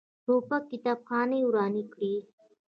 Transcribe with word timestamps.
توپک 0.25 0.63
کتابخانې 0.71 1.39
ورانې 1.49 1.83
کړي. 1.93 2.13